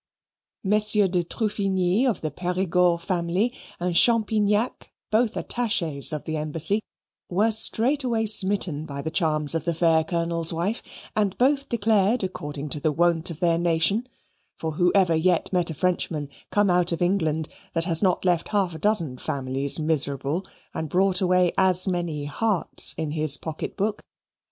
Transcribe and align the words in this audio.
Messieurs 0.63 1.09
de 1.09 1.23
Truffigny 1.23 2.07
(of 2.07 2.21
the 2.21 2.31
Perigord 2.31 3.01
family) 3.01 3.53
and 3.79 3.93
Champignac, 3.93 4.91
both 5.11 5.37
attaches 5.37 6.11
of 6.11 6.23
the 6.23 6.37
Embassy, 6.37 6.79
were 7.29 7.51
straightway 7.51 8.25
smitten 8.25 8.87
by 8.87 9.03
the 9.03 9.11
charms 9.11 9.53
of 9.53 9.63
the 9.63 9.75
fair 9.75 10.03
Colonel's 10.03 10.51
wife, 10.51 10.81
and 11.15 11.37
both 11.37 11.69
declared, 11.69 12.23
according 12.23 12.69
to 12.69 12.79
the 12.79 12.91
wont 12.91 13.29
of 13.29 13.41
their 13.41 13.59
nation 13.59 14.07
(for 14.57 14.71
who 14.71 14.91
ever 14.95 15.13
yet 15.13 15.53
met 15.53 15.69
a 15.69 15.75
Frenchman, 15.75 16.29
come 16.49 16.71
out 16.71 16.91
of 16.91 17.03
England, 17.03 17.47
that 17.73 17.85
has 17.85 18.01
not 18.01 18.25
left 18.25 18.47
half 18.47 18.73
a 18.73 18.79
dozen 18.79 19.19
families 19.19 19.79
miserable, 19.79 20.43
and 20.73 20.89
brought 20.89 21.21
away 21.21 21.53
as 21.59 21.87
many 21.87 22.25
hearts 22.25 22.95
in 22.97 23.11
his 23.11 23.37
pocket 23.37 23.77
book?) 23.77 24.01